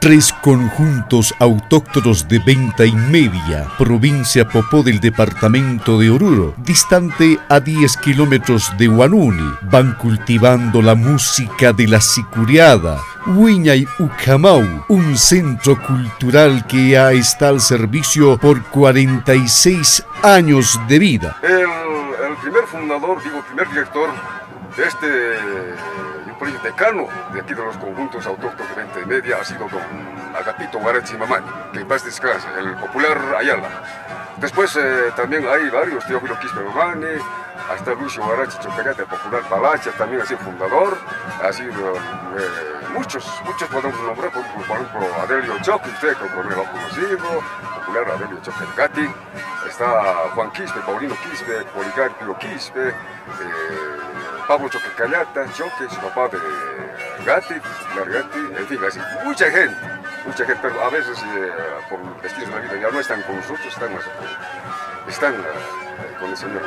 [0.00, 7.60] Tres conjuntos autóctonos de venta y media, provincia Popó del departamento de Oruro, distante a
[7.60, 15.80] 10 kilómetros de Huanuni, van cultivando la música de la sicuriada, y Ucamau, un centro
[15.82, 21.36] cultural que ya está al servicio por 46 años de vida.
[21.42, 24.10] El, primer fundador, digo, primer director
[24.76, 26.05] de este
[26.66, 30.78] decano de aquí de los conjuntos autóctonos de Venta y Media ha sido don Agapito
[30.78, 33.68] Guarachi Mamani, que en paz descanse, el popular Ayala.
[34.38, 37.18] Después eh, también hay varios, Teófilo Quispe Mamani,
[37.70, 40.98] hasta Lucio Guarachi Chocayate, el popular Palacha, también ha sido fundador,
[41.42, 46.70] ha sido eh, muchos, muchos podemos nombrar, por, ejemplo Adelio Choque, usted que lo ha
[46.70, 47.42] conocido,
[47.76, 49.10] popular Adelio Choque
[49.68, 52.94] está Juan Quispe, Paulino Quispe, Policarpio Quispe, eh,
[54.46, 56.38] Pablo Choquecayata, Choque, su papá de
[57.24, 59.76] Gatti, Gatti, en fin, así, mucha gente,
[60.24, 61.52] mucha gente, pero a veces eh,
[61.90, 63.90] por estilos de la vida ya no están con nosotros, están,
[65.08, 66.62] están eh, con el Señor.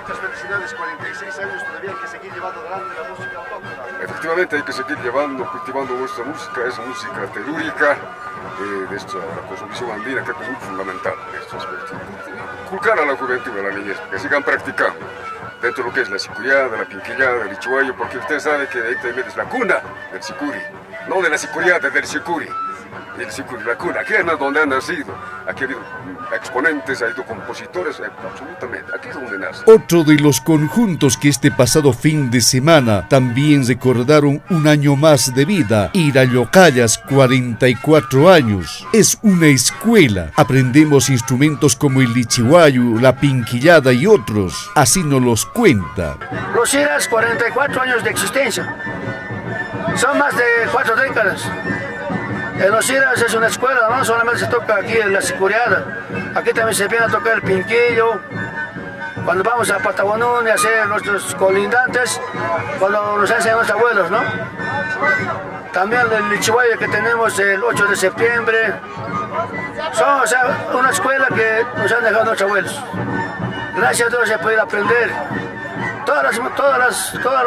[0.00, 4.04] Muchas felicidades, 46 años, todavía hay que seguir llevando adelante la música autóctona.
[4.04, 9.90] Efectivamente, hay que seguir llevando, cultivando nuestra música, es música telúrica, eh, de esta cosmovisión
[9.90, 11.94] andina que es muy fundamental en este aspecto.
[12.70, 15.04] Culcar a la juventud, a la niñez, que sigan practicando
[15.60, 18.78] dentro de lo que es la sicuriada, la pinquillada, el ichuayo, porque usted sabe que
[18.78, 19.80] ahí también es la cuna
[20.12, 20.60] del sicuri,
[21.08, 22.48] no de la sicuriada, del sicuri.
[23.18, 25.12] El sicuri, la cuna, aquí es donde ha nacido,
[25.46, 25.80] aquí ha habido
[26.34, 29.62] exponentes, ha habido compositores, eh, absolutamente, aquí es donde nace.
[29.66, 35.34] Otro de los conjuntos que este pasado fin de semana también recordaron un año más
[35.34, 38.86] de vida, Irayocayas, 44 años.
[38.92, 45.44] Es una escuela, aprendemos instrumentos como el lichihuayu, la pinquillada y otros, así nos los
[45.44, 46.16] cuenta.
[46.54, 48.76] Los Iras, 44 años de existencia,
[49.98, 51.44] son más de cuatro décadas.
[52.58, 55.84] En los Iras es una escuela, no solamente se toca aquí en la Sicuriada,
[56.34, 58.20] aquí también se viene a tocar el pinquillo,
[59.24, 62.20] cuando vamos a Patagonón y a hacer nuestros colindantes,
[62.78, 64.20] cuando nos enseñan los abuelos, ¿no?
[65.72, 68.74] También el Lichihuaya que tenemos el 8 de septiembre,
[69.92, 72.82] son o sea, una escuela que nos han dejado nuestros abuelos.
[73.76, 75.12] Gracias a Dios he podido aprender
[76.56, 77.44] todas las, todas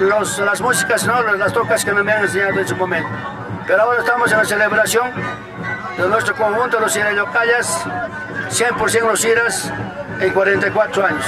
[0.00, 1.22] las, las, músicas, ¿no?
[1.22, 3.08] las tocas que me han enseñado en su momento.
[3.66, 5.10] Pero ahora estamos en la celebración
[5.96, 7.84] de nuestro conjunto, los Irayocayas,
[8.50, 9.72] 100% los Iras,
[10.20, 11.24] en 44 años.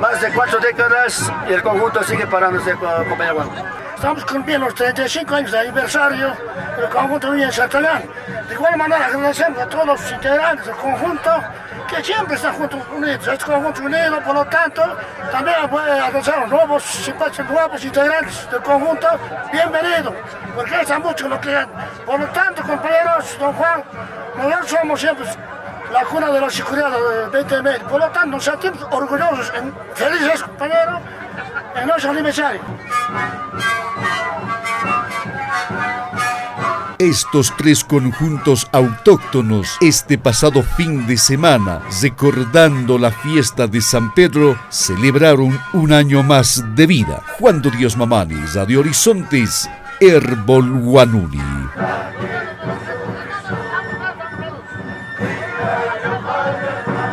[0.00, 2.88] Más de cuatro décadas y el conjunto sigue parándose con
[3.98, 6.32] Estamos cumpliendo los 35 años de aniversario
[6.76, 8.04] del conjunto Villa Chatalán.
[8.46, 11.30] De igual manera agradecemos a todos los integrantes del conjunto
[11.88, 13.26] que siempre están juntos unidos.
[13.26, 14.84] Este conjunto unido, por lo tanto,
[15.32, 17.12] también a los nuevos,
[17.50, 19.08] nuevos integrantes del conjunto.
[19.50, 20.14] Bienvenidos,
[20.54, 21.66] porque están mucho lo que
[22.06, 23.82] Por lo tanto, compañeros, don Juan,
[24.36, 25.26] nosotros somos siempre
[25.92, 27.80] la cuna de la seguridad de 20 mil.
[27.88, 29.52] Por lo tanto, nos sentimos orgullosos,
[29.94, 31.00] felices, compañeros,
[31.76, 32.60] en nuestro aniversario.
[36.98, 44.58] Estos tres conjuntos autóctonos este pasado fin de semana, recordando la fiesta de San Pedro,
[44.68, 47.22] celebraron un año más de vida.
[47.38, 51.40] Juan Dios Mamani, Radio Horizontes, Herbol Guanuni.
[55.60, 57.07] يا قلبي